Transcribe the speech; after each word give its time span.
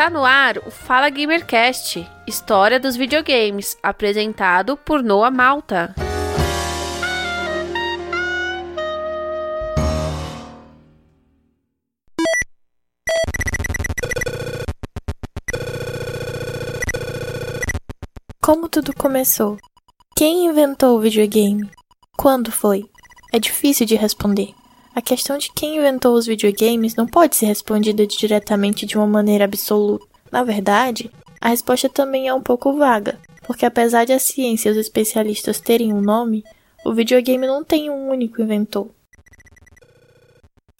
Está 0.00 0.08
no 0.08 0.24
ar 0.24 0.56
o 0.66 0.70
Fala 0.70 1.10
Gamercast, 1.10 2.08
história 2.26 2.80
dos 2.80 2.96
videogames, 2.96 3.76
apresentado 3.82 4.74
por 4.74 5.02
Noah 5.02 5.30
Malta. 5.30 5.94
Como 18.42 18.70
tudo 18.70 18.94
começou? 18.96 19.58
Quem 20.16 20.46
inventou 20.46 20.96
o 20.96 21.00
videogame? 21.02 21.70
Quando 22.16 22.50
foi? 22.50 22.88
É 23.34 23.38
difícil 23.38 23.84
de 23.84 23.96
responder. 23.96 24.54
A 25.00 25.02
questão 25.02 25.38
de 25.38 25.50
quem 25.50 25.78
inventou 25.78 26.14
os 26.14 26.26
videogames 26.26 26.94
não 26.94 27.06
pode 27.06 27.34
ser 27.34 27.46
respondida 27.46 28.06
diretamente 28.06 28.84
de 28.84 28.98
uma 28.98 29.06
maneira 29.06 29.46
absoluta. 29.46 30.04
Na 30.30 30.44
verdade, 30.44 31.10
a 31.40 31.48
resposta 31.48 31.88
também 31.88 32.28
é 32.28 32.34
um 32.34 32.42
pouco 32.42 32.76
vaga, 32.76 33.18
porque 33.46 33.64
apesar 33.64 34.04
de 34.04 34.12
a 34.12 34.18
ciência 34.18 34.68
e 34.68 34.72
os 34.72 34.76
especialistas 34.76 35.58
terem 35.58 35.90
um 35.90 36.02
nome, 36.02 36.44
o 36.84 36.92
videogame 36.92 37.46
não 37.46 37.64
tem 37.64 37.88
um 37.88 38.10
único 38.10 38.42
inventor. 38.42 38.90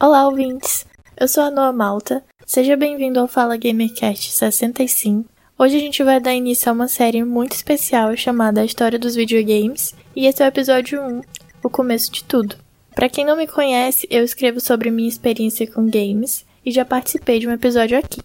Olá, 0.00 0.26
ouvintes! 0.26 0.86
Eu 1.14 1.28
sou 1.28 1.44
a 1.44 1.50
Noa 1.50 1.70
Malta, 1.70 2.24
seja 2.46 2.74
bem-vindo 2.74 3.20
ao 3.20 3.28
Fala 3.28 3.58
Gamercast 3.58 4.32
65. 4.32 5.28
Hoje 5.58 5.76
a 5.76 5.80
gente 5.80 6.02
vai 6.02 6.18
dar 6.20 6.32
início 6.32 6.70
a 6.70 6.72
uma 6.72 6.88
série 6.88 7.22
muito 7.22 7.52
especial 7.52 8.16
chamada 8.16 8.62
A 8.62 8.64
História 8.64 8.98
dos 8.98 9.14
Videogames, 9.14 9.94
e 10.16 10.26
esse 10.26 10.42
é 10.42 10.46
o 10.46 10.48
episódio 10.48 11.02
1, 11.02 11.20
o 11.62 11.68
começo 11.68 12.10
de 12.10 12.24
tudo. 12.24 12.64
Para 12.96 13.10
quem 13.10 13.26
não 13.26 13.36
me 13.36 13.46
conhece, 13.46 14.08
eu 14.10 14.24
escrevo 14.24 14.58
sobre 14.58 14.90
minha 14.90 15.06
experiência 15.06 15.70
com 15.70 15.84
games 15.84 16.46
e 16.64 16.70
já 16.70 16.82
participei 16.82 17.38
de 17.38 17.46
um 17.46 17.52
episódio 17.52 17.98
aqui. 17.98 18.22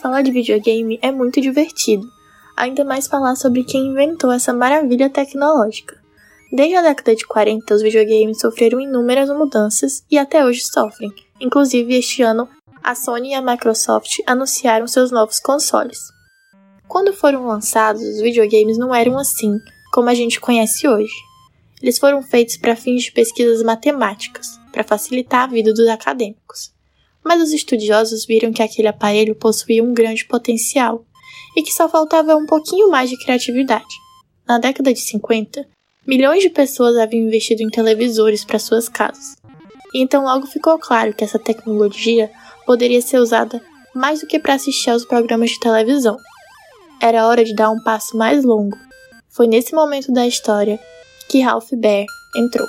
Falar 0.00 0.22
de 0.22 0.30
videogame 0.30 1.00
é 1.02 1.10
muito 1.10 1.40
divertido, 1.40 2.06
ainda 2.56 2.84
mais 2.84 3.08
falar 3.08 3.34
sobre 3.34 3.64
quem 3.64 3.88
inventou 3.88 4.30
essa 4.30 4.52
maravilha 4.52 5.10
tecnológica. 5.10 6.00
Desde 6.52 6.76
a 6.76 6.82
década 6.82 7.16
de 7.16 7.26
40, 7.26 7.74
os 7.74 7.82
videogames 7.82 8.38
sofreram 8.38 8.80
inúmeras 8.80 9.28
mudanças 9.30 10.04
e 10.08 10.16
até 10.16 10.44
hoje 10.44 10.62
sofrem, 10.62 11.12
Inclusive, 11.42 11.92
este 11.96 12.22
ano, 12.22 12.48
a 12.84 12.94
Sony 12.94 13.30
e 13.30 13.34
a 13.34 13.42
Microsoft 13.42 14.20
anunciaram 14.28 14.86
seus 14.86 15.10
novos 15.10 15.40
consoles. 15.40 15.98
Quando 16.86 17.12
foram 17.12 17.48
lançados, 17.48 18.00
os 18.00 18.20
videogames 18.20 18.78
não 18.78 18.94
eram 18.94 19.18
assim 19.18 19.58
como 19.92 20.08
a 20.08 20.14
gente 20.14 20.40
conhece 20.40 20.86
hoje. 20.86 21.12
Eles 21.82 21.98
foram 21.98 22.22
feitos 22.22 22.56
para 22.56 22.76
fins 22.76 23.02
de 23.02 23.10
pesquisas 23.10 23.60
matemáticas, 23.60 24.46
para 24.70 24.84
facilitar 24.84 25.42
a 25.42 25.46
vida 25.48 25.72
dos 25.72 25.88
acadêmicos. 25.88 26.70
Mas 27.24 27.42
os 27.42 27.52
estudiosos 27.52 28.24
viram 28.24 28.52
que 28.52 28.62
aquele 28.62 28.86
aparelho 28.86 29.34
possuía 29.34 29.82
um 29.82 29.92
grande 29.92 30.24
potencial 30.24 31.04
e 31.56 31.62
que 31.62 31.72
só 31.72 31.88
faltava 31.88 32.36
um 32.36 32.46
pouquinho 32.46 32.88
mais 32.88 33.10
de 33.10 33.18
criatividade. 33.18 33.94
Na 34.46 34.60
década 34.60 34.92
de 34.92 35.00
50, 35.00 35.66
milhões 36.06 36.40
de 36.40 36.50
pessoas 36.50 36.96
haviam 36.96 37.26
investido 37.26 37.64
em 37.64 37.68
televisores 37.68 38.44
para 38.44 38.60
suas 38.60 38.88
casas. 38.88 39.41
E 39.94 40.02
então 40.02 40.24
logo 40.24 40.46
ficou 40.46 40.78
claro 40.78 41.12
que 41.12 41.22
essa 41.22 41.38
tecnologia 41.38 42.30
poderia 42.64 43.02
ser 43.02 43.18
usada 43.18 43.60
mais 43.94 44.20
do 44.20 44.26
que 44.26 44.38
para 44.38 44.54
assistir 44.54 44.90
aos 44.90 45.04
programas 45.04 45.50
de 45.50 45.60
televisão. 45.60 46.16
Era 47.00 47.26
hora 47.26 47.44
de 47.44 47.54
dar 47.54 47.70
um 47.70 47.82
passo 47.82 48.16
mais 48.16 48.44
longo. 48.44 48.76
Foi 49.28 49.46
nesse 49.46 49.74
momento 49.74 50.12
da 50.12 50.26
história 50.26 50.78
que 51.28 51.40
Ralph 51.40 51.70
Baer 51.72 52.06
entrou. 52.36 52.66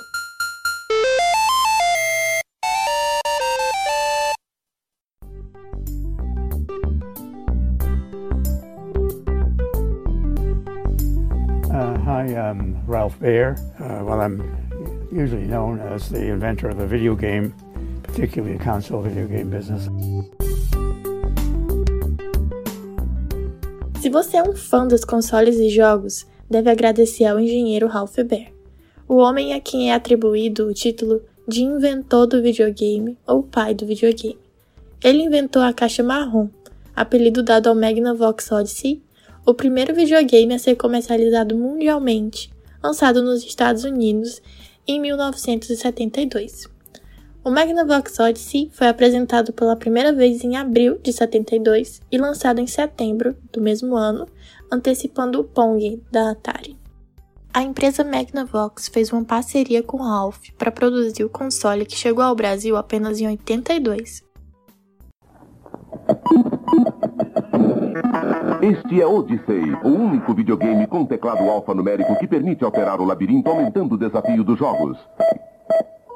Uh, 11.69 11.97
hi, 12.05 12.33
I'm 12.33 12.75
Ralph 12.87 13.19
Baer. 13.19 13.55
Uh, 13.79 14.03
well, 14.05 14.21
I'm 14.21 14.62
usually 15.13 15.45
known 15.45 15.79
as 15.79 16.09
the 16.09 16.31
inventor 16.31 16.69
of 16.69 16.77
the 16.77 16.87
video 16.87 17.15
game, 17.15 17.53
particularly 18.01 18.57
the 18.57 18.63
console 18.63 19.01
video 19.01 19.27
game 19.27 19.49
business. 19.49 19.87
Se 24.01 24.09
você 24.09 24.37
é 24.37 24.43
um 24.43 24.55
fã 24.55 24.85
dos 24.85 25.05
consoles 25.05 25.57
e 25.57 25.69
jogos, 25.69 26.25
deve 26.49 26.69
agradecer 26.69 27.25
ao 27.25 27.39
engenheiro 27.39 27.87
Ralph 27.87 28.17
Baer, 28.27 28.51
o 29.07 29.15
homem 29.15 29.53
a 29.53 29.61
quem 29.61 29.91
é 29.91 29.93
atribuído 29.93 30.67
o 30.67 30.73
título 30.73 31.21
de 31.47 31.63
inventor 31.63 32.27
do 32.27 32.41
videogame 32.41 33.17
ou 33.25 33.43
pai 33.43 33.73
do 33.73 33.85
videogame. 33.85 34.39
Ele 35.03 35.23
inventou 35.23 35.61
a 35.61 35.73
caixa 35.73 36.03
marrom, 36.03 36.49
apelido 36.95 37.43
dado 37.43 37.67
ao 37.67 37.75
Magnavox 37.75 38.51
Odyssey, 38.51 39.01
o 39.45 39.53
primeiro 39.53 39.93
videogame 39.93 40.53
a 40.53 40.59
ser 40.59 40.75
comercializado 40.75 41.55
mundialmente, 41.55 42.51
lançado 42.81 43.21
nos 43.21 43.43
Estados 43.43 43.83
Unidos 43.83 44.41
em 44.87 44.99
1972. 44.99 46.67
O 47.43 47.51
Magnavox 47.51 48.19
Odyssey 48.19 48.69
foi 48.71 48.87
apresentado 48.87 49.51
pela 49.51 49.75
primeira 49.75 50.13
vez 50.13 50.43
em 50.43 50.55
abril 50.55 50.97
de 50.99 51.11
72 51.11 52.01
e 52.11 52.17
lançado 52.17 52.59
em 52.59 52.67
setembro 52.67 53.35
do 53.51 53.59
mesmo 53.59 53.97
ano, 53.97 54.25
antecipando 54.71 55.41
o 55.41 55.43
Pong 55.43 56.01
da 56.09 56.31
Atari. 56.31 56.77
A 57.53 57.61
empresa 57.61 58.03
Magnavox 58.03 58.87
fez 58.87 59.11
uma 59.11 59.23
parceria 59.23 59.83
com 59.83 59.97
Ralph 59.97 60.49
para 60.57 60.71
produzir 60.71 61.23
o 61.23 61.29
console 61.29 61.85
que 61.85 61.95
chegou 61.95 62.23
ao 62.23 62.35
Brasil 62.35 62.75
apenas 62.77 63.19
em 63.19 63.27
82. 63.27 64.23
Este 68.63 69.01
é 69.01 69.05
Odyssey, 69.05 69.75
o 69.83 69.89
único 69.89 70.33
videogame 70.33 70.87
com 70.87 71.05
teclado 71.05 71.43
alfanumérico 71.49 72.17
que 72.17 72.25
permite 72.25 72.63
alterar 72.63 73.01
o 73.01 73.03
labirinto 73.03 73.49
aumentando 73.49 73.95
o 73.95 73.97
desafio 73.97 74.41
dos 74.41 74.57
jogos. 74.57 74.97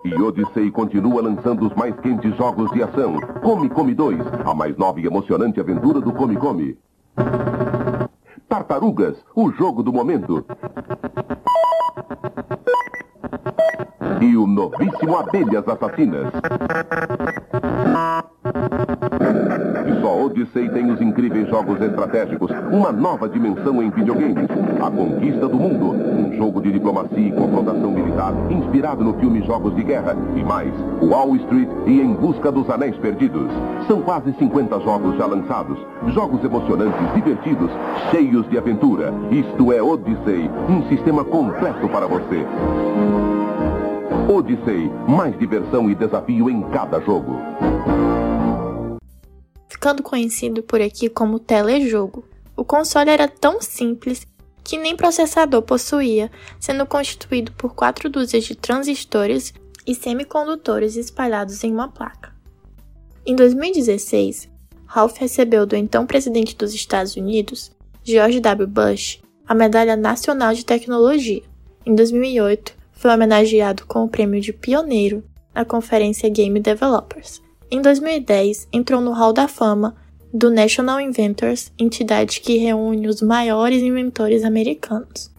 E 0.06 0.14
Odyssey 0.14 0.72
continua 0.72 1.22
lançando 1.22 1.68
os 1.68 1.76
mais 1.76 1.94
quentes 2.00 2.34
jogos 2.38 2.72
de 2.72 2.82
ação. 2.82 3.20
Come 3.44 3.68
Come 3.68 3.94
2, 3.94 4.22
a 4.46 4.54
mais 4.54 4.78
nova 4.78 4.98
e 5.02 5.06
emocionante 5.06 5.60
aventura 5.60 6.00
do 6.00 6.14
Come 6.14 6.38
Come. 6.38 6.78
Tartarugas, 8.48 9.18
o 9.36 9.52
jogo 9.52 9.84
do 9.84 9.92
momento. 9.92 10.46
E 14.22 14.38
o 14.38 14.48
novíssimo 14.48 15.18
Abelhas 15.18 15.68
Assassinas. 15.68 16.32
Odyssey 20.28 20.68
tem 20.70 20.92
os 20.92 21.00
incríveis 21.00 21.48
jogos 21.48 21.80
estratégicos, 21.82 22.52
uma 22.70 22.92
nova 22.92 23.30
dimensão 23.30 23.82
em 23.82 23.90
videogames. 23.90 24.50
A 24.82 24.92
Conquista 24.92 25.48
do 25.48 25.56
Mundo, 25.56 25.92
um 25.92 26.36
jogo 26.36 26.62
de 26.62 26.74
diplomacia 26.74 27.30
e 27.30 27.32
confrontação 27.32 27.92
militar, 27.92 28.34
inspirado 28.50 29.06
no 29.06 29.14
filme 29.14 29.42
Jogos 29.44 29.74
de 29.74 29.84
Guerra. 29.84 30.18
E 30.36 30.44
mais, 30.44 30.74
Wall 31.02 31.38
Street 31.38 31.70
e 31.86 32.02
Em 32.02 32.14
Busca 32.14 32.52
dos 32.52 32.70
Anéis 32.70 32.98
Perdidos. 32.98 33.50
São 33.88 34.02
quase 34.02 34.34
50 34.34 34.82
jogos 34.82 35.16
já 35.16 35.26
lançados. 35.26 35.78
Jogos 36.08 36.44
emocionantes, 36.44 37.14
divertidos, 37.16 37.72
cheios 38.12 38.50
de 38.50 38.58
aventura. 38.58 39.14
Isto 39.32 39.72
é 39.72 39.82
Odyssey, 39.82 40.52
um 40.70 40.84
sistema 40.90 41.24
completo 41.24 41.88
para 41.88 42.06
você. 42.06 42.46
Odyssey, 44.28 44.92
mais 45.08 45.40
diversão 45.40 45.90
e 45.90 45.96
desafio 45.96 46.50
em 46.50 46.62
cada 46.64 47.00
jogo 47.00 47.38
ficando 49.78 50.02
conhecido 50.02 50.64
por 50.64 50.82
aqui 50.82 51.08
como 51.08 51.38
telejogo. 51.38 52.28
O 52.56 52.66
console 52.66 53.12
era 53.12 53.28
tão 53.28 53.62
simples 53.62 54.26
que 54.64 54.76
nem 54.76 54.96
processador 54.96 55.62
possuía, 55.62 56.32
sendo 56.60 56.84
constituído 56.88 57.52
por 57.52 57.76
quatro 57.76 58.10
dúzias 58.10 58.44
de 58.46 58.56
transistores 58.56 59.54
e 59.86 59.94
semicondutores 59.94 60.96
espalhados 60.96 61.64
em 61.64 61.72
uma 61.72 61.90
placa. 61.90 62.36
Em 63.24 63.36
2016, 63.36 64.50
Ralph 64.88 65.18
recebeu 65.20 65.64
do 65.68 65.76
então 65.76 66.08
presidente 66.08 66.56
dos 66.56 66.74
Estados 66.74 67.16
Unidos, 67.16 67.72
George 68.04 68.40
W. 68.40 68.68
Bush, 68.68 69.22
a 69.48 69.54
Medalha 69.54 69.96
Nacional 69.96 70.56
de 70.56 70.66
Tecnologia. 70.66 71.44
Em 71.86 71.94
2008, 71.94 72.76
foi 72.94 73.12
homenageado 73.12 73.86
com 73.86 74.04
o 74.04 74.10
prêmio 74.10 74.42
de 74.42 74.52
pioneiro 74.52 75.24
na 75.54 75.64
conferência 75.64 76.28
Game 76.30 76.60
Developers. 76.60 77.46
Em 77.70 77.82
2010, 77.82 78.70
entrou 78.72 79.02
no 79.02 79.12
Hall 79.12 79.34
da 79.34 79.48
Fama 79.48 79.96
do 80.34 80.50
National 80.50 81.02
Inventors, 81.02 81.72
entidade 81.78 82.40
que 82.40 82.58
reúne 82.58 83.08
os 83.08 83.22
maiores 83.22 83.82
inventores 83.82 84.44
americanos. 84.46 85.30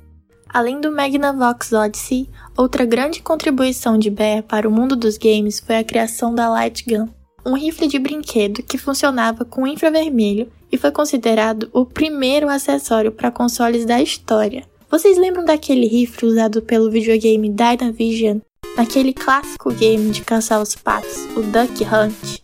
Além 0.49 0.81
do 0.81 0.93
Magnavox 0.93 1.73
Odyssey, 1.73 2.29
outra 2.57 2.85
grande 2.85 3.23
contribuição 3.23 3.99
de 3.99 4.11
Bear 4.11 4.43
para 4.43 4.69
o 4.69 4.71
mundo 4.71 4.95
dos 4.95 5.17
games 5.17 5.61
foi 5.61 5.77
a 5.77 5.85
criação 5.85 6.35
da 6.35 6.49
Light 6.49 6.85
Gun, 6.87 7.09
um 7.47 7.55
rifle 7.55 7.87
de 7.87 7.99
brinquedo 7.99 8.63
que 8.63 8.77
funcionava 8.77 9.45
com 9.45 9.67
infravermelho 9.67 10.51
e 10.71 10.77
foi 10.77 10.91
considerado 10.91 11.71
o 11.73 11.87
primeiro 11.87 12.49
acessório 12.49 13.13
para 13.13 13.31
consoles 13.31 13.87
da 13.87 14.03
história. 14.03 14.65
Vocês 14.91 15.19
lembram 15.19 15.45
daquele 15.45 15.87
rifle 15.87 16.29
usado 16.29 16.61
pelo 16.63 16.91
videogame 16.91 17.49
Dynavision 17.49 18.41
naquele 18.79 19.13
clássico 19.13 19.75
game 19.75 20.13
de 20.13 20.23
caçar 20.23 20.63
os 20.63 20.77
patos, 20.77 21.25
o 21.37 21.43
Duck 21.43 21.83
Hunt? 21.83 22.39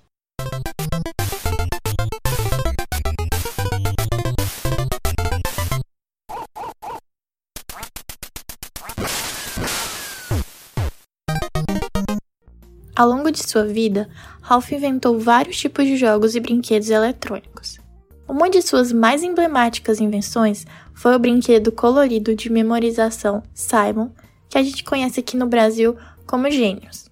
Ao 12.96 13.08
longo 13.08 13.30
de 13.30 13.38
sua 13.48 13.64
vida, 13.64 14.08
Ralph 14.40 14.72
inventou 14.72 15.20
vários 15.20 15.56
tipos 15.56 15.84
de 15.86 15.96
jogos 15.96 16.34
e 16.34 16.40
brinquedos 16.40 16.90
eletrônicos. 16.90 17.78
Uma 18.26 18.50
de 18.50 18.60
suas 18.60 18.90
mais 18.90 19.22
emblemáticas 19.22 20.00
invenções 20.00 20.66
foi 20.94 21.14
o 21.14 21.18
brinquedo 21.18 21.70
colorido 21.70 22.34
de 22.34 22.50
memorização 22.50 23.40
Simon, 23.54 24.10
que 24.48 24.58
a 24.58 24.62
gente 24.64 24.82
conhece 24.82 25.20
aqui 25.20 25.36
no 25.36 25.46
Brasil 25.46 25.96
como 26.26 26.50
Gênios. 26.50 27.10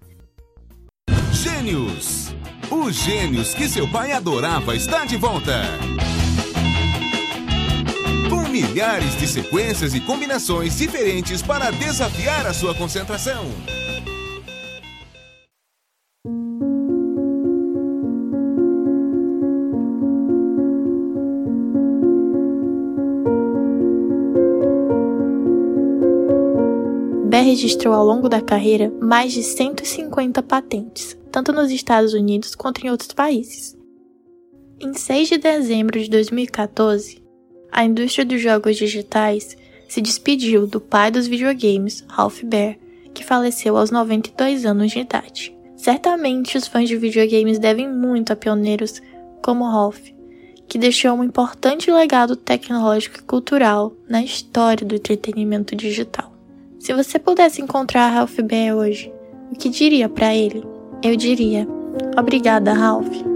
Gênios! 1.32 2.34
Os 2.70 2.94
gênios 2.94 3.52
que 3.54 3.68
seu 3.68 3.86
pai 3.90 4.12
adorava 4.12 4.74
está 4.74 5.04
de 5.04 5.16
volta! 5.16 5.62
Com 8.30 8.48
milhares 8.48 9.18
de 9.18 9.28
sequências 9.28 9.94
e 9.94 10.00
combinações 10.00 10.78
diferentes 10.78 11.42
para 11.42 11.70
desafiar 11.70 12.46
a 12.46 12.54
sua 12.54 12.74
concentração. 12.74 13.44
Registrou 27.42 27.94
ao 27.94 28.04
longo 28.04 28.28
da 28.28 28.40
carreira 28.40 28.92
mais 29.00 29.32
de 29.32 29.42
150 29.42 30.42
patentes, 30.42 31.16
tanto 31.30 31.52
nos 31.52 31.70
Estados 31.70 32.14
Unidos 32.14 32.54
quanto 32.54 32.84
em 32.84 32.90
outros 32.90 33.12
países. 33.12 33.76
Em 34.80 34.94
6 34.94 35.28
de 35.28 35.38
dezembro 35.38 36.00
de 36.00 36.08
2014, 36.10 37.22
a 37.70 37.84
indústria 37.84 38.24
dos 38.24 38.40
jogos 38.40 38.76
digitais 38.76 39.56
se 39.88 40.00
despediu 40.00 40.66
do 40.66 40.80
pai 40.80 41.10
dos 41.10 41.26
videogames, 41.26 42.04
Ralph 42.08 42.42
Baer, 42.44 42.78
que 43.14 43.24
faleceu 43.24 43.76
aos 43.76 43.90
92 43.90 44.64
anos 44.64 44.90
de 44.90 45.00
idade. 45.00 45.54
Certamente 45.76 46.56
os 46.56 46.66
fãs 46.66 46.88
de 46.88 46.96
videogames 46.96 47.58
devem 47.58 47.88
muito 47.88 48.32
a 48.32 48.36
pioneiros 48.36 49.02
como 49.42 49.68
Ralph, 49.68 50.08
que 50.66 50.78
deixou 50.78 51.12
um 51.12 51.24
importante 51.24 51.90
legado 51.90 52.36
tecnológico 52.36 53.18
e 53.18 53.22
cultural 53.22 53.92
na 54.08 54.22
história 54.22 54.86
do 54.86 54.94
entretenimento 54.94 55.76
digital. 55.76 56.31
Se 56.82 56.92
você 56.92 57.16
pudesse 57.16 57.62
encontrar 57.62 58.08
Ralph 58.08 58.40
Bear 58.40 58.74
hoje, 58.74 59.14
o 59.52 59.54
que 59.54 59.68
diria 59.68 60.08
para 60.08 60.34
ele? 60.34 60.64
Eu 61.00 61.14
diria: 61.14 61.64
Obrigada, 62.18 62.72
Ralph. 62.72 63.31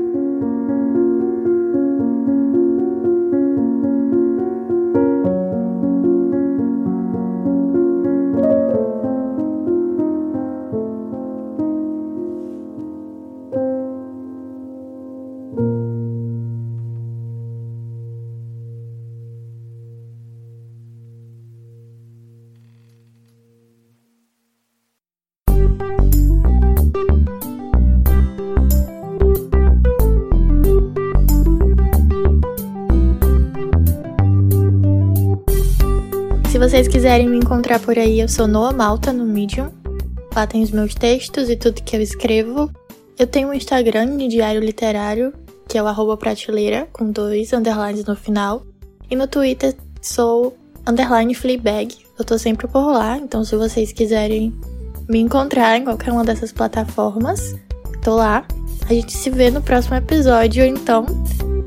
Vocês 36.68 36.88
quiserem 36.88 37.28
me 37.28 37.36
encontrar 37.36 37.78
por 37.78 37.96
aí, 37.96 38.18
eu 38.18 38.28
sou 38.28 38.48
Noa 38.48 38.72
Malta 38.72 39.12
no 39.12 39.24
Medium. 39.24 39.70
Lá 40.34 40.48
tem 40.48 40.64
os 40.64 40.72
meus 40.72 40.96
textos 40.96 41.48
e 41.48 41.54
tudo 41.54 41.80
que 41.80 41.94
eu 41.94 42.02
escrevo. 42.02 42.68
Eu 43.16 43.24
tenho 43.24 43.50
um 43.50 43.54
Instagram 43.54 44.16
de 44.16 44.26
diário 44.26 44.60
literário, 44.60 45.32
que 45.68 45.78
é 45.78 45.82
o 45.82 45.86
arroba 45.86 46.16
prateleira, 46.16 46.88
com 46.92 47.08
dois 47.12 47.52
underlines 47.52 48.04
no 48.04 48.16
final. 48.16 48.64
E 49.08 49.14
no 49.14 49.28
Twitter 49.28 49.76
sou 50.02 50.56
underline 50.84 51.36
Fleabag. 51.36 51.98
Eu 52.18 52.24
tô 52.24 52.36
sempre 52.36 52.66
por 52.66 52.90
lá, 52.90 53.16
então 53.16 53.44
se 53.44 53.54
vocês 53.54 53.92
quiserem 53.92 54.52
me 55.08 55.20
encontrar 55.20 55.78
em 55.78 55.84
qualquer 55.84 56.10
uma 56.10 56.24
dessas 56.24 56.50
plataformas, 56.50 57.54
tô 58.02 58.16
lá. 58.16 58.44
A 58.90 58.92
gente 58.92 59.16
se 59.16 59.30
vê 59.30 59.52
no 59.52 59.62
próximo 59.62 59.94
episódio, 59.94 60.64
então 60.64 61.06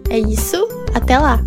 é 0.09 0.19
isso. 0.19 0.67
Até 0.93 1.17
lá! 1.17 1.39